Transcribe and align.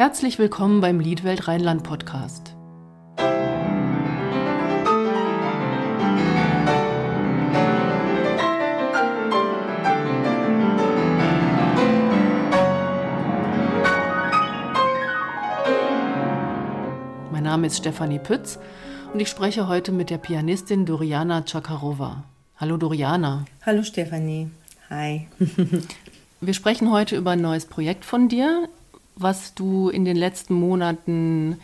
Herzlich 0.00 0.38
willkommen 0.38 0.80
beim 0.80 0.98
Liedwelt 0.98 1.46
Rheinland 1.46 1.82
Podcast. 1.82 2.56
Mein 17.30 17.42
Name 17.42 17.66
ist 17.66 17.76
Stefanie 17.76 18.18
Pütz 18.18 18.58
und 19.12 19.20
ich 19.20 19.28
spreche 19.28 19.68
heute 19.68 19.92
mit 19.92 20.08
der 20.08 20.16
Pianistin 20.16 20.86
Doriana 20.86 21.42
Chakarova. 21.42 22.24
Hallo 22.56 22.78
Doriana. 22.78 23.44
Hallo 23.66 23.82
Stefanie. 23.82 24.50
Hi. 24.88 25.28
Wir 26.40 26.54
sprechen 26.54 26.90
heute 26.90 27.18
über 27.18 27.32
ein 27.32 27.42
neues 27.42 27.66
Projekt 27.66 28.06
von 28.06 28.30
dir, 28.30 28.66
was 29.20 29.54
du 29.54 29.88
in 29.88 30.04
den 30.04 30.16
letzten 30.16 30.54
Monaten 30.54 31.58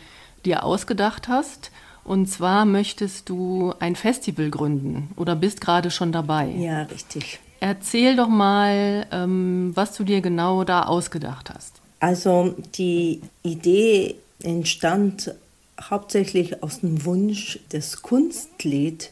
dir 0.45 0.63
ausgedacht 0.63 1.27
hast. 1.27 1.71
Und 2.03 2.27
zwar 2.27 2.65
möchtest 2.65 3.27
du 3.27 3.73
ein 3.79 3.95
Festival 3.95 4.49
gründen 4.49 5.09
oder 5.17 5.35
bist 5.35 5.59
gerade 5.59 5.91
schon 5.91 6.11
dabei. 6.11 6.47
Ja, 6.57 6.83
richtig. 6.83 7.39
Erzähl 7.59 8.15
doch 8.15 8.29
mal, 8.29 9.07
ähm, 9.11 9.71
was 9.73 9.95
du 9.95 10.03
dir 10.03 10.21
genau 10.21 10.63
da 10.63 10.83
ausgedacht 10.83 11.49
hast. 11.53 11.81
Also 11.99 12.55
die 12.75 13.21
Idee 13.43 14.15
entstand 14.43 15.33
hauptsächlich 15.81 16.63
aus 16.63 16.81
dem 16.81 17.03
Wunsch, 17.05 17.59
das 17.69 18.01
Kunstlied 18.01 19.11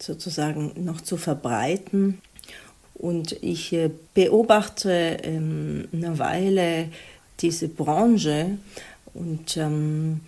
sozusagen 0.00 0.72
noch 0.76 1.00
zu 1.00 1.16
verbreiten. 1.16 2.20
Und 2.94 3.32
ich 3.42 3.72
äh, 3.72 3.90
beobachte 4.14 5.18
ähm, 5.22 5.88
eine 5.92 6.18
Weile 6.18 6.88
diese 7.40 7.68
Branche 7.68 8.58
und 9.12 9.56
ähm, 9.56 10.20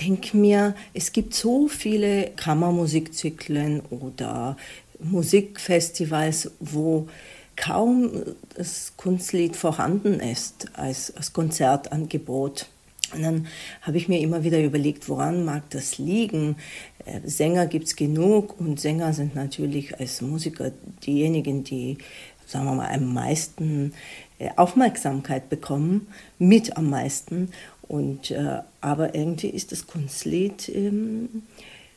denke 0.00 0.36
mir, 0.36 0.74
es 0.94 1.12
gibt 1.12 1.34
so 1.34 1.68
viele 1.68 2.30
Kammermusikzyklen 2.36 3.80
oder 3.90 4.56
Musikfestivals, 4.98 6.50
wo 6.60 7.08
kaum 7.56 8.10
das 8.56 8.94
Kunstlied 8.96 9.56
vorhanden 9.56 10.20
ist 10.20 10.70
als, 10.74 11.14
als 11.16 11.32
Konzertangebot. 11.32 12.66
Und 13.12 13.22
dann 13.22 13.46
habe 13.82 13.98
ich 13.98 14.08
mir 14.08 14.20
immer 14.20 14.42
wieder 14.42 14.62
überlegt, 14.62 15.08
woran 15.08 15.44
mag 15.44 15.68
das 15.70 15.98
liegen? 15.98 16.56
Äh, 17.04 17.20
Sänger 17.24 17.66
gibt 17.66 17.86
es 17.86 17.96
genug 17.96 18.58
und 18.58 18.80
Sänger 18.80 19.12
sind 19.12 19.34
natürlich 19.34 19.98
als 20.00 20.22
Musiker 20.22 20.72
diejenigen, 21.04 21.62
die, 21.62 21.98
sagen 22.46 22.64
wir 22.64 22.74
mal, 22.74 22.88
am 22.88 23.12
meisten 23.12 23.92
Aufmerksamkeit 24.56 25.48
bekommen, 25.48 26.08
mit 26.38 26.76
am 26.76 26.90
meisten. 26.90 27.50
Und, 27.82 28.30
äh, 28.30 28.60
aber 28.80 29.14
irgendwie 29.14 29.48
ist 29.50 29.72
das 29.72 29.86
Kunstlied 29.86 30.68
ähm, 30.68 31.42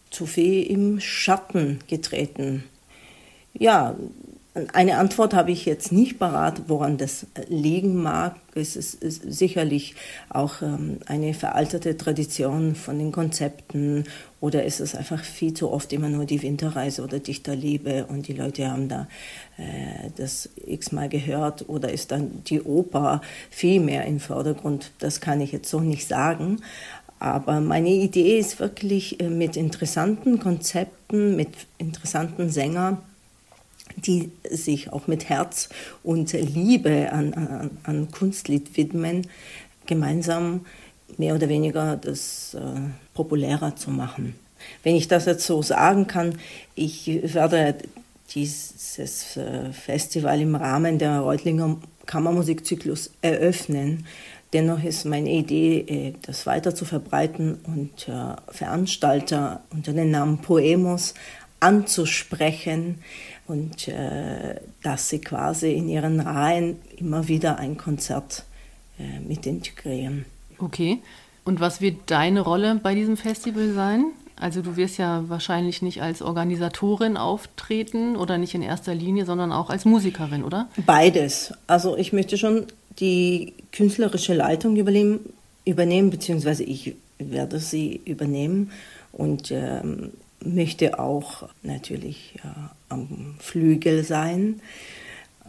zu 0.10 0.26
viel 0.26 0.64
im 0.64 1.00
Schatten 1.00 1.80
getreten. 1.88 2.64
Ja, 3.54 3.96
eine 4.72 4.98
Antwort 4.98 5.34
habe 5.34 5.52
ich 5.52 5.66
jetzt 5.66 5.92
nicht 5.92 6.18
parat, 6.18 6.64
woran 6.68 6.98
das 6.98 7.28
liegen 7.50 8.02
mag. 8.02 8.36
Es 8.54 8.78
ist, 8.78 8.94
ist 9.04 9.22
sicherlich 9.28 9.96
auch 10.30 10.62
ähm, 10.62 11.00
eine 11.08 11.34
veraltete 11.34 11.98
Tradition 11.98 12.74
von 12.74 12.98
den 12.98 13.12
Konzepten 13.12 14.06
oder 14.40 14.64
ist 14.64 14.80
es 14.80 14.96
einfach 14.96 15.22
viel 15.26 15.54
zu 15.54 15.72
oft 15.72 15.92
immer 15.92 16.08
nur 16.08 16.24
die 16.24 16.42
Winterreise 16.42 17.04
oder 17.04 17.20
Dichterliebe 17.20 18.06
und 18.06 18.30
die 18.30 18.34
Leute 18.34 18.72
haben 18.72 18.88
da 18.88 19.08
äh, 19.58 20.10
das 20.16 20.50
x-mal 20.66 21.10
gehört 21.10 21.68
oder 21.68 21.92
ist 21.92 22.12
dann 22.12 22.44
die 22.46 22.62
Oper 22.62 23.20
viel 23.50 23.82
mehr 23.82 24.06
im 24.06 24.22
Vordergrund. 24.22 24.92
Das 25.00 25.20
kann 25.20 25.42
ich 25.42 25.52
jetzt 25.52 25.70
so 25.70 25.82
nicht 25.82 26.08
sagen. 26.08 26.62
Aber 27.20 27.60
meine 27.60 27.90
Idee 27.90 28.40
ist 28.40 28.60
wirklich 28.60 29.20
äh, 29.20 29.30
mit 29.30 29.58
interessanten 29.58 30.40
Konzepten, 30.40 31.36
mit 31.36 31.50
interessanten 31.78 32.50
Sängern, 32.50 33.00
die 33.96 34.32
sich 34.50 34.92
auch 34.92 35.08
mit 35.08 35.30
Herz 35.30 35.70
und 36.04 36.34
Liebe 36.34 37.12
an, 37.12 37.34
an, 37.34 37.72
an 37.84 38.12
Kunstlied 38.12 38.76
widmen, 38.78 39.28
gemeinsam 39.86 40.66
mehr 41.18 41.36
oder 41.36 41.50
weniger 41.50 41.96
das 41.98 42.56
äh, 42.56 42.60
populärer 43.14 43.76
zu 43.76 43.92
machen. 43.92 44.36
Wenn 44.84 44.96
ich 44.96 45.08
das 45.08 45.26
jetzt 45.26 45.46
so 45.46 45.62
sagen 45.62 46.08
kann, 46.08 46.40
ich 46.74 47.08
werde 47.34 47.76
dieses 48.34 49.38
äh, 49.38 49.72
Festival 49.72 50.42
im 50.42 50.56
Rahmen 50.56 50.98
der 50.98 51.20
Reutlinger 51.20 51.78
Kammermusikzyklus 52.06 53.12
eröffnen. 53.22 54.06
Dennoch 54.54 54.84
ist 54.84 55.06
meine 55.06 55.32
Idee, 55.32 55.80
äh, 55.80 56.14
das 56.22 56.46
weiter 56.46 56.74
zu 56.74 56.86
verbreiten 56.86 57.60
und 57.66 58.08
äh, 58.08 58.36
Veranstalter 58.52 59.62
unter 59.72 59.94
dem 59.94 60.12
Namen 60.12 60.40
Poemos 60.40 61.14
anzusprechen, 61.60 63.00
und 63.48 63.88
äh, 63.88 64.60
dass 64.84 65.10
sie 65.10 65.20
quasi 65.20 65.74
in 65.74 65.88
ihren 65.88 66.20
Reihen 66.20 66.78
immer 66.98 67.28
wieder 67.28 67.58
ein 67.58 67.78
Konzert 67.78 68.44
äh, 69.00 69.20
mit 69.20 69.46
integrieren. 69.46 70.26
Okay. 70.58 71.00
Und 71.44 71.60
was 71.60 71.80
wird 71.80 71.98
deine 72.08 72.42
Rolle 72.42 72.80
bei 72.82 72.96
diesem 72.96 73.18
Festival 73.18 73.74
sein? 73.74 74.06
Also 74.38 74.62
du 74.62 74.76
wirst 74.76 74.98
ja 74.98 75.24
wahrscheinlich 75.28 75.82
nicht 75.82 76.02
als 76.02 76.22
Organisatorin 76.22 77.18
auftreten 77.18 78.16
oder 78.16 78.38
nicht 78.38 78.54
in 78.54 78.62
erster 78.62 78.94
Linie, 78.94 79.26
sondern 79.26 79.52
auch 79.52 79.70
als 79.70 79.86
Musikerin, 79.86 80.44
oder? 80.44 80.68
Beides. 80.86 81.54
Also 81.68 81.96
ich 81.96 82.12
möchte 82.12 82.38
schon 82.38 82.66
die 83.00 83.54
künstlerische 83.72 84.34
Leitung 84.34 84.76
übernehmen, 84.76 85.20
übernehmen 85.66 86.10
beziehungsweise 86.10 86.64
ich 86.64 86.96
werde 87.18 87.60
sie 87.60 88.02
übernehmen 88.06 88.72
und 89.14 89.52
ähm, 89.52 90.12
möchte 90.44 91.00
auch 91.00 91.48
natürlich 91.64 92.36
am 92.90 93.36
Flügel 93.40 94.04
sein 94.04 94.62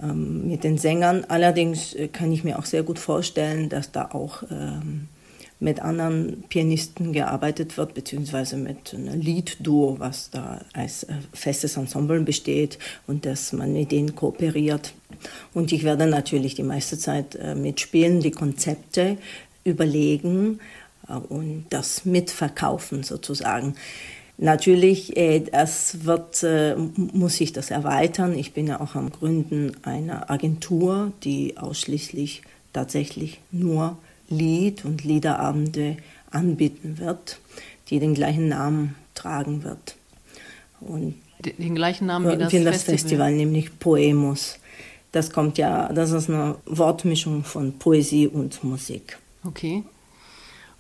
ähm, 0.02 0.48
mit 0.48 0.64
den 0.64 0.76
Sängern. 0.76 1.24
Allerdings 1.28 1.94
äh, 1.94 2.08
kann 2.08 2.30
ich 2.30 2.44
mir 2.44 2.58
auch 2.58 2.66
sehr 2.66 2.82
gut 2.82 2.98
vorstellen, 2.98 3.70
dass 3.70 3.92
da 3.92 4.10
auch 4.12 4.42
ähm, 4.50 5.08
mit 5.58 5.80
anderen 5.80 6.44
Pianisten 6.50 7.14
gearbeitet 7.14 7.78
wird, 7.78 7.94
beziehungsweise 7.94 8.58
mit 8.58 8.92
einem 8.92 9.18
Liedduo, 9.18 9.96
was 9.98 10.28
da 10.28 10.60
als 10.74 11.04
äh, 11.04 11.14
festes 11.32 11.78
Ensemble 11.78 12.20
besteht 12.20 12.78
und 13.06 13.24
dass 13.24 13.54
man 13.54 13.72
mit 13.72 13.90
denen 13.90 14.14
kooperiert. 14.14 14.92
Und 15.54 15.72
ich 15.72 15.82
werde 15.82 16.06
natürlich 16.06 16.54
die 16.54 16.62
meiste 16.62 16.98
Zeit 16.98 17.34
äh, 17.36 17.54
mitspielen, 17.54 18.20
die 18.20 18.32
Konzepte 18.32 19.16
überlegen 19.64 20.60
und 21.28 21.66
das 21.70 22.04
mitverkaufen 22.04 23.02
sozusagen. 23.02 23.74
Natürlich, 24.38 25.16
äh, 25.16 25.40
das 25.40 26.04
wird, 26.04 26.42
äh, 26.42 26.76
muss 26.76 27.40
ich 27.40 27.52
das 27.52 27.70
erweitern. 27.70 28.36
Ich 28.36 28.52
bin 28.52 28.66
ja 28.66 28.80
auch 28.80 28.94
am 28.94 29.10
Gründen 29.10 29.72
einer 29.82 30.30
Agentur, 30.30 31.12
die 31.22 31.56
ausschließlich 31.56 32.42
tatsächlich 32.72 33.40
nur 33.50 33.96
Lied 34.28 34.84
und 34.84 35.04
Liederabende 35.04 35.96
anbieten 36.30 36.98
wird, 36.98 37.38
die 37.88 37.98
den 37.98 38.12
gleichen 38.12 38.48
Namen 38.48 38.94
tragen 39.14 39.64
wird. 39.64 39.96
Und 40.80 41.14
den 41.58 41.74
gleichen 41.74 42.06
Namen 42.06 42.30
wie 42.30 42.36
das, 42.36 42.52
wie 42.52 42.64
das 42.64 42.82
Festival. 42.82 42.98
Festival, 42.98 43.32
nämlich 43.32 43.78
Poemus. 43.78 44.58
Das 45.12 45.30
kommt 45.30 45.56
ja, 45.56 45.90
das 45.92 46.10
ist 46.10 46.28
eine 46.28 46.56
Wortmischung 46.66 47.44
von 47.44 47.78
Poesie 47.78 48.26
und 48.26 48.62
Musik. 48.64 49.18
Okay. 49.44 49.82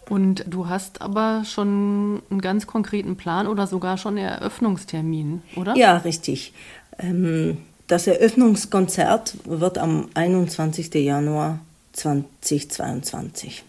Und 0.08 0.44
du 0.46 0.68
hast 0.68 1.02
aber 1.02 1.42
schon 1.44 2.22
einen 2.30 2.40
ganz 2.40 2.66
konkreten 2.66 3.16
Plan 3.16 3.46
oder 3.48 3.66
sogar 3.66 3.98
schon 3.98 4.16
Eröffnungstermin, 4.16 5.42
oder? 5.56 5.76
Ja, 5.76 5.96
richtig. 5.98 6.52
Ähm, 6.98 7.58
das 7.88 8.06
Eröffnungskonzert 8.06 9.36
wird 9.44 9.78
am 9.78 10.08
21. 10.14 10.94
Januar 10.94 11.58
2022 11.92 13.64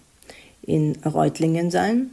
in 0.64 0.96
Reutlingen 1.04 1.72
sein. 1.72 2.12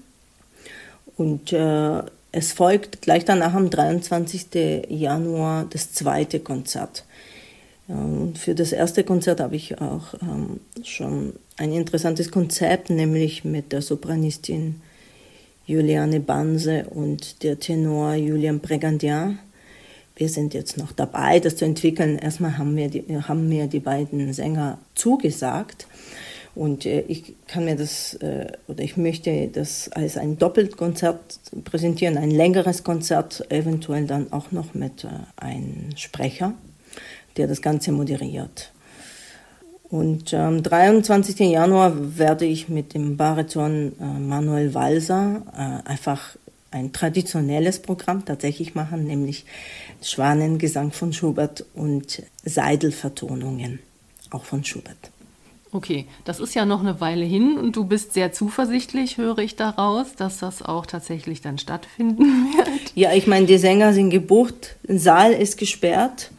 Und 1.17 1.53
äh, 1.53 2.03
es 2.33 2.53
folgt 2.53 3.03
gleich 3.03 3.25
danach 3.25 3.55
am 3.55 3.71
23. 3.71 4.89
Januar 4.89 5.67
das 5.71 5.93
zweite 5.93 6.41
Konzert. 6.41 7.05
Und 7.87 8.39
für 8.39 8.55
das 8.55 8.73
erste 8.73 9.05
Konzert 9.05 9.41
habe 9.41 9.57
ich 9.57 9.81
auch 9.81 10.15
ähm, 10.23 10.61
schon 10.83 11.35
ein 11.57 11.73
interessantes 11.73 12.31
Konzept, 12.31 12.91
nämlich 12.91 13.45
mit 13.45 13.73
der 13.73 13.83
Sopranistin 13.83 14.81
Juliane 15.67 16.21
Banse 16.21 16.87
und 16.91 17.43
der 17.43 17.59
Tenor 17.59 18.15
Julian 18.15 18.61
Pregandian. 18.61 19.39
Wir 20.17 20.29
sind 20.29 20.55
jetzt 20.55 20.79
noch 20.79 20.93
dabei, 20.93 21.41
das 21.41 21.57
zu 21.57 21.65
entwickeln. 21.65 22.19
Erstmal 22.19 22.57
haben 22.57 22.75
mir 22.75 22.89
die, 22.89 23.05
haben 23.17 23.49
mir 23.49 23.67
die 23.67 23.81
beiden 23.81 24.33
Sänger 24.33 24.79
zugesagt. 24.95 25.87
Und 26.55 26.87
äh, 26.87 27.01
ich 27.09 27.35
kann 27.49 27.65
mir 27.65 27.77
das, 27.77 28.15
äh, 28.15 28.47
oder 28.69 28.83
ich 28.83 28.97
möchte 28.97 29.49
das 29.49 29.91
als 29.91 30.17
ein 30.17 30.39
Doppelkonzert 30.39 31.41
präsentieren, 31.65 32.17
ein 32.17 32.31
längeres 32.31 32.85
Konzert, 32.85 33.45
eventuell 33.51 34.07
dann 34.07 34.33
auch 34.33 34.53
noch 34.53 34.73
mit 34.73 35.05
äh, 35.05 35.09
einem 35.37 35.97
Sprecher 35.97 36.55
der 37.37 37.47
das 37.47 37.63
Ganze 37.63 37.93
moderiert. 37.93 38.73
Und 39.91 40.35
am 40.35 40.63
23. 40.63 41.39
Januar 41.41 42.19
werde 42.19 42.45
ich 42.47 42.69
mit 42.69 42.95
dem 42.95 43.17
Bariton 43.17 43.93
äh, 44.01 44.05
Manuel 44.19 44.75
Walser 44.75 45.43
äh, 45.57 45.89
einfach 45.89 46.37
ein 46.73 46.93
traditionelles 46.93 47.81
Programm 47.81 48.25
tatsächlich 48.25 48.75
machen, 48.75 49.05
nämlich 49.05 49.45
Schwanengesang 50.03 50.91
von 50.91 51.13
Schubert 51.13 51.65
und 51.75 52.23
Seidelvertonungen, 52.45 53.79
auch 54.31 54.45
von 54.45 54.65
Schubert. 54.65 55.13
Okay, 55.71 56.07
das 56.25 56.41
ist 56.41 56.55
ja 56.55 56.65
noch 56.65 56.81
eine 56.81 57.01
Weile 57.01 57.25
hin 57.25 57.59
und 57.59 57.75
du 57.75 57.85
bist 57.85 58.13
sehr 58.15 58.33
zuversichtlich, 58.33 59.19
höre 59.19 59.39
ich 59.39 59.57
daraus, 59.57 60.15
dass 60.17 60.39
das 60.39 60.63
auch 60.63 60.87
tatsächlich 60.87 61.41
dann 61.41 61.59
stattfinden 61.59 62.23
wird. 62.57 62.93
Ja, 62.95 63.13
ich 63.13 63.27
meine, 63.27 63.47
die 63.47 63.59
Sänger 63.59 63.93
sind 63.93 64.11
gebucht, 64.11 64.77
ein 64.89 64.99
Saal 64.99 65.33
ist 65.33 65.57
gesperrt. 65.57 66.31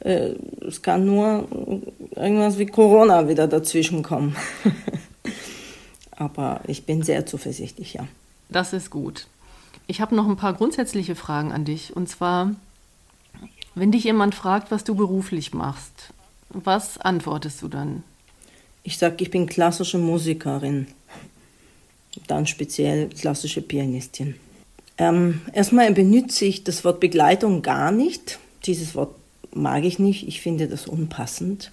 Äh, 0.00 0.34
es 0.66 0.82
kann 0.82 1.04
nur 1.04 1.48
irgendwas 2.14 2.58
wie 2.58 2.66
Corona 2.66 3.28
wieder 3.28 3.48
dazwischen 3.48 4.02
kommen. 4.02 4.36
Aber 6.10 6.60
ich 6.66 6.84
bin 6.84 7.02
sehr 7.02 7.26
zuversichtlich, 7.26 7.94
ja. 7.94 8.06
Das 8.48 8.72
ist 8.72 8.90
gut. 8.90 9.26
Ich 9.86 10.00
habe 10.00 10.14
noch 10.14 10.28
ein 10.28 10.36
paar 10.36 10.54
grundsätzliche 10.54 11.14
Fragen 11.14 11.52
an 11.52 11.64
dich. 11.64 11.94
Und 11.96 12.08
zwar, 12.08 12.54
wenn 13.74 13.92
dich 13.92 14.04
jemand 14.04 14.34
fragt, 14.34 14.70
was 14.70 14.84
du 14.84 14.94
beruflich 14.94 15.54
machst, 15.54 16.12
was 16.50 16.98
antwortest 16.98 17.62
du 17.62 17.68
dann? 17.68 18.02
Ich 18.82 18.98
sage, 18.98 19.16
ich 19.20 19.30
bin 19.30 19.46
klassische 19.46 19.98
Musikerin, 19.98 20.86
dann 22.26 22.46
speziell 22.46 23.08
klassische 23.10 23.62
Pianistin. 23.62 24.34
Ähm, 24.96 25.40
erstmal 25.52 25.92
benütze 25.92 26.44
ich 26.44 26.64
das 26.64 26.84
Wort 26.84 27.00
Begleitung 27.00 27.62
gar 27.62 27.92
nicht. 27.92 28.38
Dieses 28.64 28.94
Wort 28.94 29.14
mag 29.54 29.84
ich 29.84 29.98
nicht, 29.98 30.26
ich 30.28 30.40
finde 30.40 30.68
das 30.68 30.86
unpassend. 30.86 31.72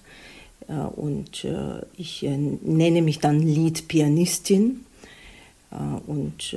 Äh, 0.68 0.72
und 0.72 1.44
äh, 1.44 1.82
ich 1.96 2.24
äh, 2.24 2.36
nenne 2.36 3.02
mich 3.02 3.20
dann 3.20 3.40
Liedpianistin. 3.40 4.82
Und 6.06 6.56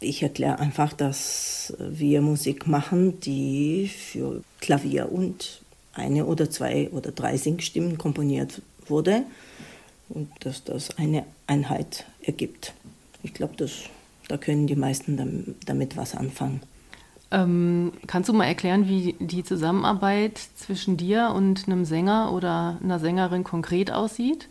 ich 0.00 0.22
erkläre 0.22 0.60
einfach, 0.60 0.92
dass 0.92 1.74
wir 1.78 2.22
Musik 2.22 2.68
machen, 2.68 3.20
die 3.20 3.88
für 3.88 4.42
Klavier 4.60 5.10
und 5.12 5.60
eine 5.92 6.24
oder 6.24 6.48
zwei 6.48 6.88
oder 6.90 7.10
drei 7.10 7.36
Singstimmen 7.36 7.98
komponiert 7.98 8.62
wurde 8.86 9.24
und 10.08 10.30
dass 10.40 10.64
das 10.64 10.96
eine 10.96 11.24
Einheit 11.48 12.06
ergibt. 12.22 12.72
Ich 13.24 13.34
glaube, 13.34 13.54
da 14.28 14.36
können 14.38 14.68
die 14.68 14.76
meisten 14.76 15.56
damit 15.66 15.96
was 15.96 16.14
anfangen. 16.14 16.62
Ähm, 17.30 17.92
kannst 18.06 18.28
du 18.28 18.32
mal 18.32 18.46
erklären, 18.46 18.88
wie 18.88 19.14
die 19.18 19.44
Zusammenarbeit 19.44 20.38
zwischen 20.56 20.96
dir 20.96 21.32
und 21.34 21.66
einem 21.66 21.84
Sänger 21.84 22.32
oder 22.32 22.78
einer 22.82 22.98
Sängerin 22.98 23.44
konkret 23.44 23.90
aussieht? 23.90 24.48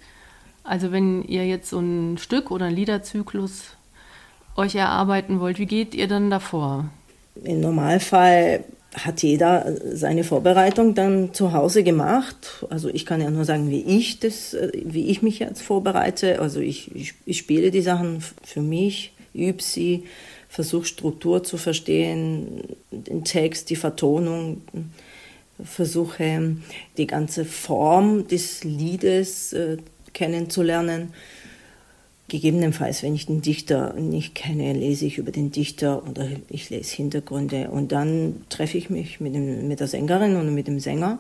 Also 0.64 0.92
wenn 0.92 1.24
ihr 1.24 1.48
jetzt 1.48 1.70
so 1.70 1.80
ein 1.80 2.18
Stück 2.18 2.52
oder 2.52 2.66
einen 2.66 2.76
Liederzyklus 2.76 3.78
euch 4.56 4.76
erarbeiten 4.76 5.40
wollt, 5.40 5.60
wie 5.60 5.66
geht 5.66 5.96
ihr 5.96 6.08
dann 6.08 6.30
davor? 6.30 6.86
Im 7.44 7.62
Normalfall 7.62 8.64
hat 8.94 9.22
jeder 9.22 9.76
seine 9.94 10.24
Vorbereitung 10.24 10.96
dann 10.96 11.34
zu 11.34 11.54
Hause 11.54 11.84
gemacht. 11.84 12.66
Also 12.70 12.90
ich 12.90 13.06
kann 13.06 13.22
ja 13.22 13.30
nur 13.30 13.46
sagen, 13.46 13.70
wie 13.70 13.82
ich 13.82 14.20
das, 14.20 14.56
wie 14.74 15.08
ich 15.08 15.22
mich 15.22 15.40
jetzt 15.40 15.62
vorbereite. 15.62 16.40
Also 16.42 16.60
ich, 16.60 16.94
ich, 16.96 17.14
ich 17.26 17.38
spiele 17.38 17.72
die 17.72 17.82
Sachen 17.82 18.24
für 18.44 18.62
mich, 18.62 19.14
übe 19.34 19.62
sie, 19.62 20.06
versuche 20.50 20.86
Struktur 20.86 21.44
zu 21.44 21.58
verstehen, 21.58 22.64
den 22.92 23.24
Text, 23.24 23.70
die 23.70 23.76
Vertonung, 23.76 24.62
versuche 25.64 26.56
die 26.98 27.08
ganze 27.08 27.46
Form 27.46 28.28
des 28.28 28.64
Liedes 28.64 29.54
äh, 29.54 29.78
kennenzulernen. 30.14 31.14
Gegebenenfalls, 32.30 33.04
wenn 33.04 33.16
ich 33.16 33.26
den 33.26 33.42
Dichter 33.42 33.94
nicht 33.94 34.36
kenne, 34.36 34.74
lese 34.74 35.06
ich 35.06 35.18
über 35.18 35.32
den 35.32 35.52
Dichter 35.52 36.06
oder 36.08 36.28
ich 36.50 36.70
lese 36.70 36.96
Hintergründe 36.96 37.70
und 37.70 37.92
dann 37.94 38.46
treffe 38.50 38.78
ich 38.78 38.90
mich 38.90 39.22
mit, 39.22 39.34
dem, 39.34 39.68
mit 39.68 39.80
der 39.80 39.88
Sängerin 39.88 40.36
oder 40.36 40.52
mit 40.52 40.68
dem 40.68 40.80
Sänger 40.80 41.20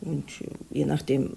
und 0.00 0.24
je 0.70 0.84
nachdem, 0.84 1.32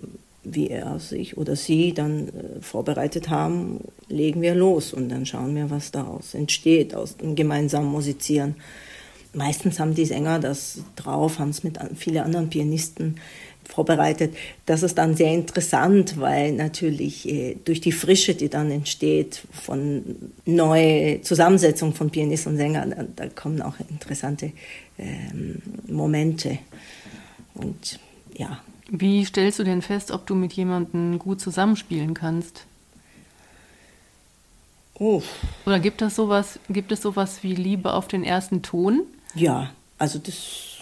wie 0.52 0.70
er 0.70 1.00
sich 1.00 1.38
oder 1.38 1.56
sie 1.56 1.94
dann 1.94 2.30
äh, 2.30 2.62
vorbereitet 2.62 3.30
haben, 3.30 3.82
legen 4.08 4.42
wir 4.42 4.56
los 4.56 4.94
und 4.94 5.10
dann 5.10 5.26
schauen 5.26 5.56
wir, 5.56 5.70
was 5.70 5.92
daraus 5.92 6.34
entsteht 6.34 6.96
aus 6.96 7.18
dem 7.18 7.36
gemeinsamen 7.36 7.90
Musizieren. 7.90 8.56
Meistens 9.34 9.80
haben 9.80 9.94
die 9.94 10.06
Sänger 10.06 10.40
das 10.40 10.80
drauf, 10.96 11.40
haben 11.40 11.50
es 11.50 11.64
mit 11.64 11.78
vielen 11.96 12.24
anderen 12.24 12.50
Pianisten 12.50 13.18
vorbereitet. 13.68 14.36
Das 14.66 14.82
ist 14.84 14.98
dann 14.98 15.16
sehr 15.16 15.34
interessant, 15.34 16.20
weil 16.20 16.54
natürlich 16.54 17.28
äh, 17.28 17.56
durch 17.64 17.82
die 17.82 17.92
Frische, 17.92 18.34
die 18.34 18.50
dann 18.50 18.72
entsteht 18.72 19.42
von 19.52 20.04
neue 20.46 21.22
Zusammensetzung 21.22 21.94
von 21.94 22.10
Pianist 22.10 22.48
und 22.48 22.58
Sänger, 22.58 22.86
da, 22.88 23.04
da 23.16 23.28
kommen 23.30 23.62
auch 23.62 23.76
interessante 23.90 24.52
ähm, 24.98 25.62
Momente. 25.88 26.60
Und 27.54 28.00
ja. 28.36 28.62
Wie 28.90 29.26
stellst 29.26 29.60
du 29.60 29.64
denn 29.64 29.82
fest, 29.82 30.12
ob 30.12 30.26
du 30.26 30.36
mit 30.36 30.54
jemandem 30.54 31.20
gut 31.20 31.42
zusammenspielen 31.42 32.14
kannst? 32.14 32.66
Oh. 34.94 35.22
Oder 35.66 35.80
gibt 35.80 36.02
es 36.02 36.16
sowas, 36.16 36.60
gibt 36.70 36.92
es 36.92 37.02
sowas 37.02 37.44
wie 37.44 37.54
Liebe 37.54 37.94
auf 37.94 38.08
den 38.08 38.24
ersten 38.24 38.62
Ton? 38.62 39.04
Ja, 39.36 39.72
also 40.00 40.18
das 40.18 40.78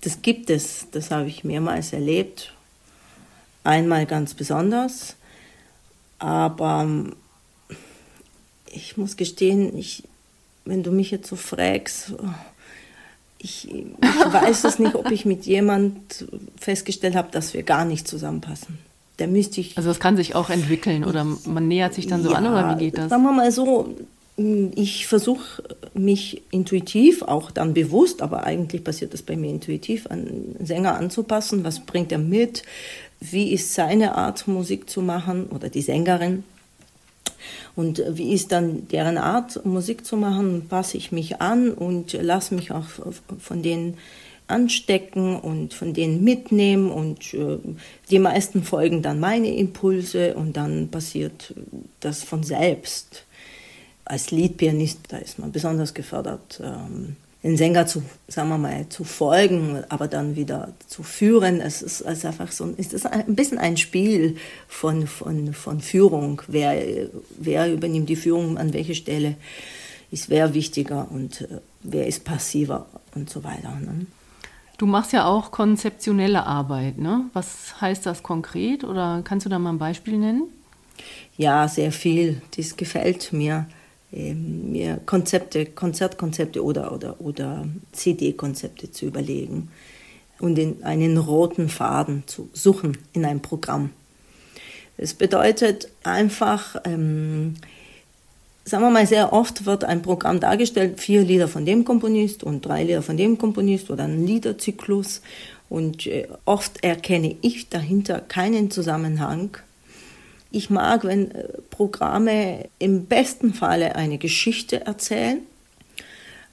das 0.00 0.22
gibt 0.22 0.50
es, 0.50 0.86
das 0.90 1.10
habe 1.10 1.28
ich 1.28 1.44
mehrmals 1.44 1.92
erlebt. 1.92 2.54
Einmal 3.64 4.06
ganz 4.06 4.32
besonders, 4.32 5.16
aber 6.18 6.82
ähm, 6.82 7.16
ich 8.66 8.96
muss 8.96 9.18
gestehen, 9.18 9.76
ich, 9.76 10.04
wenn 10.64 10.82
du 10.82 10.90
mich 10.90 11.10
jetzt 11.10 11.28
so 11.28 11.36
fragst, 11.36 12.14
ich, 13.42 13.68
ich 13.70 14.32
weiß 14.32 14.64
es 14.64 14.78
nicht, 14.78 14.94
ob 14.94 15.10
ich 15.10 15.24
mit 15.24 15.46
jemand 15.46 16.26
festgestellt 16.58 17.14
habe, 17.14 17.28
dass 17.30 17.54
wir 17.54 17.62
gar 17.62 17.84
nicht 17.84 18.06
zusammenpassen. 18.06 18.78
Da 19.16 19.26
müsste 19.26 19.60
ich. 19.60 19.76
Also 19.76 19.90
es 19.90 20.00
kann 20.00 20.16
sich 20.16 20.34
auch 20.34 20.50
entwickeln 20.50 21.04
oder 21.04 21.24
man 21.24 21.68
nähert 21.68 21.94
sich 21.94 22.06
dann 22.06 22.22
so 22.22 22.30
ja, 22.30 22.36
an 22.36 22.46
oder 22.46 22.74
wie 22.74 22.84
geht 22.84 22.98
das? 22.98 23.10
Sagen 23.10 23.22
wir 23.22 23.32
mal 23.32 23.50
so, 23.52 23.94
ich 24.36 25.06
versuche 25.06 25.62
mich 25.94 26.42
intuitiv, 26.50 27.22
auch 27.22 27.50
dann 27.50 27.74
bewusst, 27.74 28.22
aber 28.22 28.44
eigentlich 28.44 28.84
passiert 28.84 29.12
das 29.12 29.22
bei 29.22 29.36
mir 29.36 29.50
intuitiv, 29.50 30.06
an 30.06 30.20
einen 30.20 30.66
Sänger 30.66 30.96
anzupassen. 30.96 31.64
Was 31.64 31.80
bringt 31.80 32.12
er 32.12 32.18
mit? 32.18 32.62
Wie 33.20 33.52
ist 33.52 33.74
seine 33.74 34.14
Art, 34.14 34.48
Musik 34.48 34.88
zu 34.88 35.02
machen 35.02 35.46
oder 35.46 35.68
die 35.68 35.82
Sängerin? 35.82 36.44
Und 37.76 38.02
wie 38.08 38.32
ist 38.32 38.52
dann 38.52 38.88
deren 38.88 39.18
Art, 39.18 39.64
Musik 39.64 40.04
zu 40.04 40.16
machen? 40.16 40.66
Passe 40.68 40.96
ich 40.96 41.12
mich 41.12 41.40
an 41.40 41.72
und 41.72 42.12
lasse 42.12 42.54
mich 42.54 42.72
auch 42.72 42.86
von 43.38 43.62
denen 43.62 43.96
anstecken 44.46 45.38
und 45.38 45.74
von 45.74 45.94
denen 45.94 46.24
mitnehmen 46.24 46.90
und 46.90 47.34
äh, 47.34 47.58
die 48.10 48.18
meisten 48.18 48.64
folgen 48.64 49.00
dann 49.00 49.20
meine 49.20 49.54
Impulse 49.54 50.34
und 50.34 50.56
dann 50.56 50.88
passiert 50.88 51.54
das 52.00 52.24
von 52.24 52.42
selbst 52.42 53.24
als 54.10 54.32
Liedpianist, 54.32 55.00
da 55.08 55.18
ist 55.18 55.38
man 55.38 55.52
besonders 55.52 55.94
gefördert, 55.94 56.60
ähm, 56.62 57.16
den 57.42 57.56
Sänger 57.56 57.86
zu, 57.86 58.02
sagen 58.28 58.50
wir 58.50 58.58
mal, 58.58 58.88
zu 58.88 59.04
folgen, 59.04 59.82
aber 59.88 60.08
dann 60.08 60.36
wieder 60.36 60.72
zu 60.86 61.02
führen. 61.02 61.60
Es 61.60 61.80
ist 61.80 62.02
also 62.02 62.28
einfach 62.28 62.52
so, 62.52 62.72
es 62.76 62.92
ist 62.92 63.06
ein 63.06 63.34
bisschen 63.34 63.58
ein 63.58 63.76
Spiel 63.76 64.36
von, 64.68 65.06
von, 65.06 65.54
von 65.54 65.80
Führung. 65.80 66.42
Wer, 66.48 67.08
wer 67.38 67.72
übernimmt 67.72 68.08
die 68.08 68.16
Führung 68.16 68.58
an 68.58 68.74
welcher 68.74 68.94
Stelle? 68.94 69.36
Ist 70.10 70.28
wer 70.28 70.54
wichtiger 70.54 71.06
und 71.10 71.42
äh, 71.42 71.60
wer 71.82 72.06
ist 72.06 72.24
passiver 72.24 72.86
und 73.14 73.30
so 73.30 73.44
weiter. 73.44 73.78
Ne? 73.80 74.06
Du 74.76 74.86
machst 74.86 75.12
ja 75.12 75.24
auch 75.24 75.50
konzeptionelle 75.50 76.44
Arbeit, 76.46 76.98
ne? 76.98 77.26
Was 77.32 77.80
heißt 77.80 78.06
das 78.06 78.22
konkret 78.22 78.82
oder 78.82 79.20
kannst 79.22 79.46
du 79.46 79.50
da 79.50 79.58
mal 79.58 79.70
ein 79.70 79.78
Beispiel 79.78 80.18
nennen? 80.18 80.48
Ja, 81.36 81.68
sehr 81.68 81.92
viel. 81.92 82.42
Das 82.56 82.76
gefällt 82.76 83.32
mir 83.32 83.66
mir 84.12 85.00
Konzepte, 85.06 85.66
Konzertkonzepte 85.66 86.64
oder, 86.64 86.92
oder, 86.92 87.20
oder 87.20 87.66
CD-Konzepte 87.92 88.90
zu 88.90 89.06
überlegen 89.06 89.68
und 90.40 90.58
in 90.58 90.82
einen 90.82 91.16
roten 91.16 91.68
Faden 91.68 92.24
zu 92.26 92.48
suchen 92.52 92.98
in 93.12 93.24
einem 93.24 93.40
Programm. 93.40 93.90
Es 94.96 95.14
bedeutet 95.14 95.88
einfach, 96.02 96.76
ähm, 96.84 97.54
sagen 98.64 98.84
wir 98.84 98.90
mal, 98.90 99.06
sehr 99.06 99.32
oft 99.32 99.64
wird 99.64 99.84
ein 99.84 100.02
Programm 100.02 100.40
dargestellt, 100.40 101.00
vier 101.00 101.22
Lieder 101.22 101.48
von 101.48 101.64
dem 101.64 101.84
Komponist 101.84 102.42
und 102.42 102.66
drei 102.66 102.84
Lieder 102.84 103.02
von 103.02 103.16
dem 103.16 103.38
Komponist 103.38 103.90
oder 103.90 104.04
ein 104.04 104.26
Liederzyklus. 104.26 105.22
Und 105.68 106.06
äh, 106.06 106.26
oft 106.44 106.82
erkenne 106.82 107.36
ich 107.42 107.68
dahinter 107.68 108.20
keinen 108.20 108.70
Zusammenhang 108.70 109.56
ich 110.50 110.70
mag, 110.70 111.04
wenn 111.04 111.30
äh, 111.30 111.44
Programme 111.70 112.68
im 112.78 113.06
besten 113.06 113.54
Falle 113.54 113.96
eine 113.96 114.18
Geschichte 114.18 114.86
erzählen, 114.86 115.40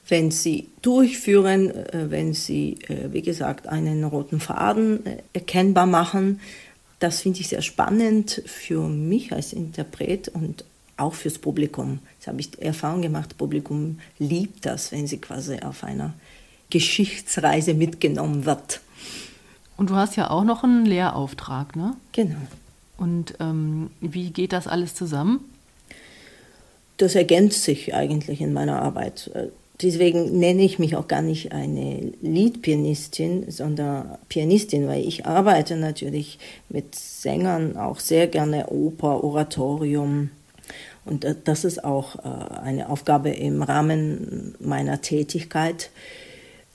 wenn 0.08 0.32
sie 0.32 0.70
durchführen, 0.82 1.70
äh, 1.72 2.10
wenn 2.10 2.34
sie, 2.34 2.78
äh, 2.88 3.12
wie 3.12 3.22
gesagt, 3.22 3.68
einen 3.68 4.04
roten 4.04 4.40
Faden 4.40 5.04
erkennbar 5.34 5.86
machen. 5.86 6.40
Das 7.00 7.22
finde 7.22 7.42
ich 7.42 7.50
sehr 7.50 7.62
spannend 7.62 8.42
für 8.46 8.88
mich 8.88 9.32
als 9.32 9.54
Interpret 9.54 10.30
und 10.30 10.64
auch 10.96 11.14
fürs 11.14 11.38
Publikum. 11.38 12.00
Das 12.20 12.28
habe 12.28 12.40
ich 12.40 12.60
Erfahrung 12.62 13.02
gemacht, 13.02 13.32
das 13.32 13.38
Publikum 13.38 14.00
liebt 14.18 14.66
das, 14.66 14.92
wenn 14.92 15.06
sie 15.06 15.20
quasi 15.20 15.60
auf 15.60 15.84
einer 15.84 16.14
Geschichtsreise 16.70 17.76
mitgenommen 17.76 18.46
wird. 18.46 18.82
Und 19.78 19.92
du 19.92 19.96
hast 19.96 20.16
ja 20.16 20.32
auch 20.32 20.44
noch 20.44 20.64
einen 20.64 20.86
Lehrauftrag, 20.86 21.76
ne? 21.76 21.96
Genau. 22.14 22.42
Und 22.98 23.36
ähm, 23.40 23.92
wie 24.02 24.32
geht 24.32 24.54
das 24.54 24.68
alles 24.68 24.96
zusammen? 24.96 25.40
Das 26.98 27.16
ergänzt 27.16 27.64
sich 27.64 27.94
eigentlich 27.94 28.42
in 28.42 28.54
meiner 28.54 28.82
Arbeit. 28.82 29.30
Deswegen 29.82 30.40
nenne 30.40 30.64
ich 30.64 30.80
mich 30.80 30.96
auch 30.96 31.08
gar 31.08 31.22
nicht 31.22 31.52
eine 31.52 32.12
Liedpianistin, 32.22 33.52
sondern 33.52 34.18
Pianistin, 34.28 34.88
weil 34.88 35.08
ich 35.08 35.28
arbeite 35.28 35.76
natürlich 35.76 36.40
mit 36.70 36.96
Sängern 36.96 37.78
auch 37.78 38.00
sehr 38.00 38.26
gerne 38.26 38.70
Oper, 38.70 39.24
Oratorium. 39.24 40.32
Und 41.06 41.28
das 41.46 41.64
ist 41.64 41.84
auch 41.84 42.16
äh, 42.16 42.56
eine 42.64 42.90
Aufgabe 42.90 43.30
im 43.30 43.62
Rahmen 43.62 44.56
meiner 44.60 45.02
Tätigkeit. 45.02 45.92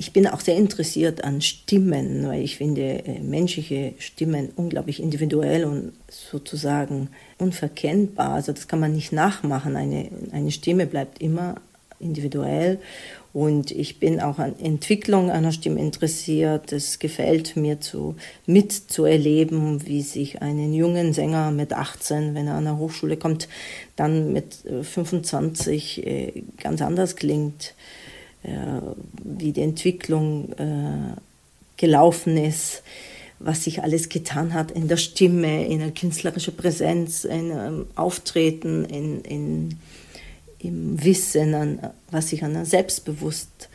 Ich 0.02 0.12
bin 0.12 0.26
auch 0.26 0.40
sehr 0.40 0.56
interessiert 0.56 1.23
an 1.23 1.40
Stimmen, 1.40 2.26
weil 2.26 2.42
ich 2.42 2.56
finde 2.56 3.04
äh, 3.06 3.21
menschliche 3.21 3.94
Stimmen 3.99 4.49
unglaublich 4.56 5.00
individuell 5.00 5.64
und 5.64 5.92
sozusagen 6.09 7.09
unverkennbar. 7.38 8.30
Also 8.30 8.50
das 8.50 8.66
kann 8.66 8.80
man 8.80 8.92
nicht 8.92 9.12
nachmachen. 9.12 9.76
Eine, 9.76 10.09
eine 10.32 10.50
Stimme 10.50 10.87
bleibt 10.87 11.23
immer 11.23 11.54
individuell. 12.00 12.80
Und 13.32 13.71
ich 13.71 14.00
bin 14.00 14.21
auch 14.21 14.40
an 14.40 14.59
Entwicklung 14.59 15.30
einer 15.30 15.52
Stimme 15.52 15.78
interessiert. 15.78 16.73
Es 16.73 16.99
gefällt 16.99 17.54
mir 17.54 17.80
zu, 17.80 18.16
mitzuerleben, 18.44 19.87
wie 19.87 20.02
sich 20.02 20.42
einen 20.42 20.75
jungen 20.75 21.12
Sänger 21.12 21.52
mit 21.52 21.73
18, 21.73 22.35
wenn 22.35 22.49
er 22.49 22.54
an 22.54 22.64
der 22.64 22.76
Hochschule 22.76 23.16
kommt, 23.16 23.47
dann 23.94 24.32
mit 24.32 24.56
25 24.82 26.04
äh, 26.04 26.25
äh, 26.25 26.42
ganz 26.61 26.82
anders 26.82 27.14
klingt, 27.14 27.75
wie 28.44 29.52
die 29.52 29.62
Entwicklung 29.62 30.54
gelaufen 31.76 32.37
ist 32.37 32.82
was 33.44 33.64
sich 33.64 33.82
alles 33.82 34.08
getan 34.08 34.54
hat 34.54 34.70
in 34.70 34.87
der 34.87 34.96
Stimme, 34.96 35.66
in 35.66 35.80
der 35.80 35.90
künstlerischen 35.90 36.56
Präsenz, 36.56 37.25
in 37.25 37.50
ähm, 37.50 37.87
Auftreten, 37.96 38.84
in, 38.84 39.20
in 39.22 39.78
im 40.62 41.02
Wissen, 41.02 41.54
an, 41.54 41.78
was 42.11 42.28
sich 42.28 42.44
an 42.44 42.64
Selbstbewusst 42.64 43.68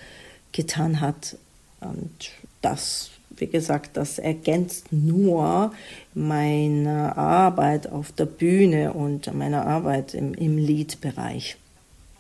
getan 0.52 1.02
hat. 1.02 1.38
Und 1.82 2.32
das, 2.62 3.12
wie 3.32 3.48
gesagt, 3.48 3.98
das 3.98 4.20
ergänzt 4.20 4.92
nur 4.92 5.74
meine 6.14 7.18
Arbeit 7.18 7.92
auf 7.92 8.12
der 8.12 8.26
Bühne 8.26 8.94
und 8.94 9.34
meine 9.34 9.66
Arbeit 9.66 10.14
im, 10.14 10.34
im 10.34 10.58
Liedbereich. 10.58 11.58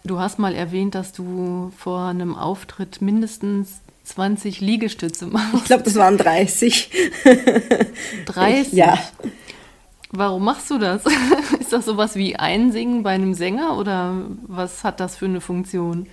Du 0.08 0.20
hast 0.20 0.40
mal 0.40 0.56
erwähnt, 0.56 0.96
dass 0.96 1.12
du 1.12 1.74
vor 1.78 2.06
einem 2.06 2.34
Auftritt 2.34 3.02
mindestens 3.02 3.82
20 4.06 4.62
Liegestütze 4.62 5.28
machst. 5.28 5.54
Ich 5.54 5.64
glaube, 5.66 5.84
das 5.84 5.96
waren 5.96 6.18
30. 6.18 6.90
30? 8.26 8.72
Ja. 8.74 8.98
Warum 10.12 10.46
machst 10.46 10.72
du 10.72 10.78
das? 10.78 11.04
Ist 11.60 11.74
das 11.74 11.84
sowas 11.84 12.16
wie 12.16 12.38
Einsingen 12.38 13.04
bei 13.04 13.10
einem 13.10 13.34
Sänger 13.34 13.78
oder 13.78 14.16
was 14.44 14.86
hat 14.86 15.02
das 15.02 15.18
für 15.18 15.26
eine 15.26 15.42
Funktion? 15.42 16.08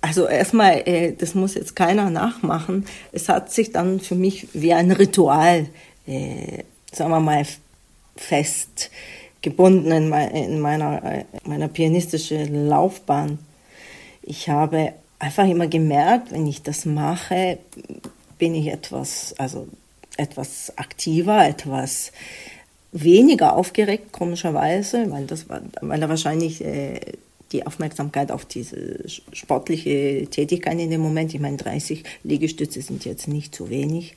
Also 0.00 0.26
erstmal, 0.26 0.82
äh, 0.86 1.12
das 1.12 1.34
muss 1.34 1.54
jetzt 1.54 1.76
keiner 1.76 2.08
nachmachen. 2.08 2.86
Es 3.12 3.28
hat 3.28 3.52
sich 3.52 3.72
dann 3.72 4.00
für 4.00 4.14
mich 4.14 4.48
wie 4.54 4.72
ein 4.72 4.90
Ritual, 4.90 5.66
äh, 6.06 6.62
sagen 6.90 7.10
wir 7.10 7.20
mal, 7.20 7.44
fest 8.16 8.90
gebunden 9.42 9.90
in, 9.92 10.60
meiner, 10.60 11.02
äh, 11.04 11.24
meiner 11.44 11.68
pianistischen 11.68 12.68
Laufbahn. 12.68 13.38
Ich 14.22 14.48
habe 14.48 14.92
einfach 15.18 15.48
immer 15.48 15.66
gemerkt, 15.66 16.32
wenn 16.32 16.46
ich 16.46 16.62
das 16.62 16.84
mache, 16.84 17.58
bin 18.38 18.54
ich 18.54 18.68
etwas, 18.68 19.34
also 19.38 19.68
etwas 20.16 20.76
aktiver, 20.76 21.46
etwas 21.46 22.12
weniger 22.92 23.54
aufgeregt, 23.54 24.12
komischerweise, 24.12 25.10
weil, 25.10 25.26
das 25.26 25.48
war, 25.48 25.60
weil 25.80 26.00
er 26.00 26.08
wahrscheinlich 26.08 26.64
äh, 26.64 27.00
die 27.52 27.66
Aufmerksamkeit 27.66 28.30
auf 28.30 28.44
diese 28.44 29.04
sportliche 29.32 30.26
Tätigkeit 30.30 30.78
in 30.78 30.90
dem 30.90 31.00
Moment, 31.00 31.32
ich 31.34 31.40
meine 31.40 31.56
30 31.56 32.04
Liegestütze 32.24 32.82
sind 32.82 33.04
jetzt 33.04 33.28
nicht 33.28 33.54
so 33.54 33.70
wenig, 33.70 34.14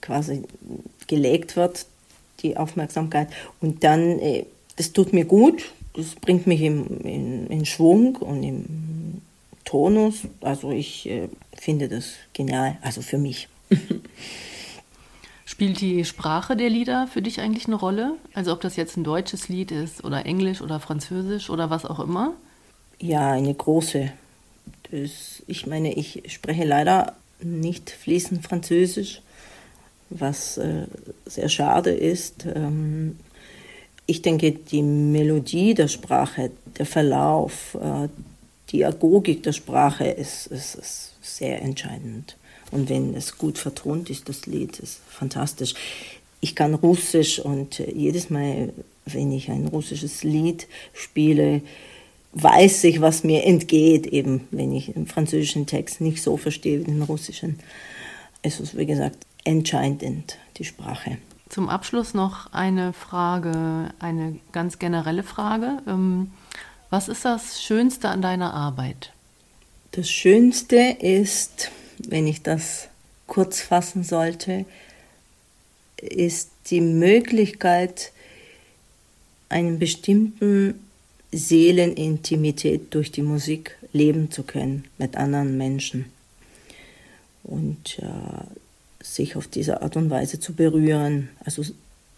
quasi 0.00 0.42
gelegt 1.06 1.56
wird, 1.56 1.86
die 2.42 2.56
Aufmerksamkeit. 2.56 3.28
Und 3.60 3.84
dann, 3.84 4.18
äh, 4.18 4.46
das 4.76 4.92
tut 4.92 5.12
mir 5.12 5.24
gut, 5.24 5.70
das 5.94 6.14
bringt 6.14 6.46
mich 6.46 6.60
im, 6.62 7.00
in, 7.02 7.46
in 7.48 7.66
Schwung 7.66 8.16
und 8.16 8.42
im 8.42 9.22
Tonus. 9.64 10.22
Also 10.40 10.70
ich 10.70 11.08
äh, 11.08 11.28
finde 11.56 11.88
das 11.88 12.14
genial, 12.32 12.78
also 12.82 13.02
für 13.02 13.18
mich. 13.18 13.48
Spielt 15.44 15.80
die 15.80 16.04
Sprache 16.04 16.56
der 16.56 16.68
Lieder 16.68 17.06
für 17.06 17.22
dich 17.22 17.40
eigentlich 17.40 17.66
eine 17.66 17.76
Rolle? 17.76 18.14
Also 18.34 18.52
ob 18.52 18.60
das 18.60 18.76
jetzt 18.76 18.96
ein 18.96 19.04
deutsches 19.04 19.48
Lied 19.48 19.70
ist 19.70 20.04
oder 20.04 20.26
Englisch 20.26 20.60
oder 20.60 20.80
Französisch 20.80 21.50
oder 21.50 21.70
was 21.70 21.84
auch 21.84 22.00
immer? 22.00 22.34
Ja, 22.98 23.32
eine 23.32 23.54
große. 23.54 24.12
Das, 24.90 25.42
ich 25.46 25.66
meine, 25.66 25.94
ich 25.94 26.22
spreche 26.28 26.64
leider 26.64 27.14
nicht 27.40 27.90
fließend 27.90 28.42
Französisch, 28.42 29.22
was 30.10 30.58
äh, 30.58 30.86
sehr 31.24 31.48
schade 31.48 31.90
ist. 31.90 32.46
Ähm, 32.54 33.18
ich 34.06 34.22
denke, 34.22 34.52
die 34.52 34.82
Melodie 34.82 35.74
der 35.74 35.88
Sprache, 35.88 36.50
der 36.78 36.86
Verlauf, 36.86 37.76
äh, 37.80 38.08
die 38.70 38.84
Agogik 38.84 39.42
der 39.42 39.52
Sprache 39.52 40.06
ist, 40.06 40.46
ist, 40.46 40.76
ist 40.76 41.12
sehr 41.20 41.62
entscheidend. 41.62 42.36
Und 42.70 42.88
wenn 42.88 43.14
es 43.14 43.38
gut 43.38 43.58
vertont 43.58 44.10
ist, 44.10 44.28
das 44.28 44.46
Lied 44.46 44.78
ist 44.78 45.00
fantastisch. 45.08 45.74
Ich 46.40 46.54
kann 46.54 46.74
Russisch 46.74 47.38
und 47.38 47.80
äh, 47.80 47.90
jedes 47.90 48.30
Mal, 48.30 48.72
wenn 49.06 49.32
ich 49.32 49.50
ein 49.50 49.66
russisches 49.66 50.22
Lied 50.22 50.66
spiele, 50.92 51.62
weiß 52.32 52.84
ich, 52.84 53.00
was 53.00 53.24
mir 53.24 53.44
entgeht, 53.44 54.06
eben 54.06 54.46
wenn 54.50 54.72
ich 54.72 54.92
den 54.92 55.06
französischen 55.06 55.66
Text 55.66 56.00
nicht 56.00 56.22
so 56.22 56.36
verstehe 56.36 56.80
wie 56.80 56.84
den 56.84 57.02
russischen. 57.02 57.58
Es 58.42 58.60
ist, 58.60 58.76
wie 58.76 58.86
gesagt, 58.86 59.16
entscheidend, 59.46 60.38
die 60.58 60.64
Sprache. 60.64 61.18
Zum 61.48 61.68
Abschluss 61.68 62.14
noch 62.14 62.52
eine 62.52 62.92
Frage, 62.92 63.94
eine 63.98 64.38
ganz 64.52 64.78
generelle 64.78 65.22
Frage. 65.22 65.78
Ähm, 65.86 66.32
was 66.90 67.08
ist 67.08 67.24
das 67.24 67.62
Schönste 67.62 68.08
an 68.08 68.22
deiner 68.22 68.52
Arbeit? 68.52 69.12
Das 69.92 70.10
Schönste 70.10 70.76
ist, 70.76 71.70
wenn 71.98 72.26
ich 72.26 72.42
das 72.42 72.88
kurz 73.26 73.60
fassen 73.60 74.02
sollte, 74.02 74.66
ist 76.00 76.50
die 76.70 76.80
Möglichkeit, 76.80 78.12
einen 79.48 79.78
bestimmten 79.78 80.80
Seelenintimität 81.32 82.92
durch 82.94 83.12
die 83.12 83.22
Musik 83.22 83.76
leben 83.92 84.30
zu 84.30 84.42
können 84.42 84.84
mit 84.98 85.16
anderen 85.16 85.56
Menschen 85.56 86.06
und 87.44 87.98
äh, 88.00 88.65
sich 89.14 89.36
auf 89.36 89.46
diese 89.46 89.82
Art 89.82 89.96
und 89.96 90.10
Weise 90.10 90.40
zu 90.40 90.54
berühren, 90.54 91.28
also 91.44 91.62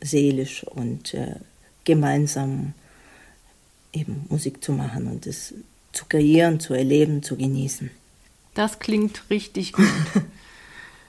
seelisch 0.01 0.65
und 0.65 1.15
äh, 1.15 1.37
gemeinsam 1.85 2.75
eben 3.93 4.27
Musik 4.29 4.63
zu 4.63 4.73
machen 4.73 5.07
und 5.07 5.27
es 5.27 5.55
zu 5.93 6.05
kreieren, 6.07 6.61
zu 6.61 6.75
erleben, 6.75 7.23
zu 7.23 7.37
genießen. 7.37 7.91
Das 8.55 8.79
klingt 8.79 9.31
richtig 9.31 9.73
gut. 9.73 9.87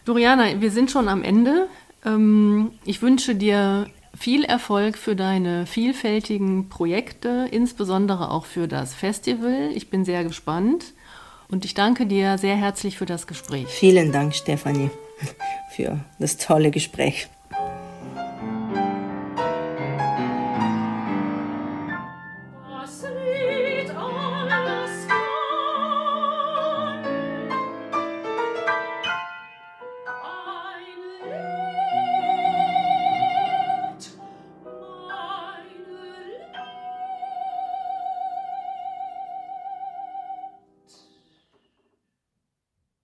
Doriana, 0.05 0.61
wir 0.61 0.71
sind 0.71 0.91
schon 0.91 1.07
am 1.07 1.23
Ende. 1.23 1.67
Ähm, 2.05 2.71
ich 2.85 3.01
wünsche 3.01 3.35
dir 3.35 3.87
viel 4.17 4.43
Erfolg 4.43 4.97
für 4.97 5.15
deine 5.15 5.65
vielfältigen 5.65 6.69
Projekte, 6.69 7.47
insbesondere 7.51 8.31
auch 8.31 8.45
für 8.45 8.67
das 8.67 8.93
Festival. 8.93 9.71
Ich 9.73 9.89
bin 9.89 10.05
sehr 10.05 10.23
gespannt 10.23 10.93
und 11.49 11.65
ich 11.65 11.73
danke 11.73 12.05
dir 12.05 12.37
sehr 12.37 12.55
herzlich 12.55 12.97
für 12.97 13.05
das 13.05 13.27
Gespräch. 13.27 13.67
Vielen 13.67 14.11
Dank, 14.11 14.35
Stefanie, 14.35 14.89
für 15.79 15.97
das 16.19 16.35
tolle 16.35 16.71
Gespräch. 16.71 17.29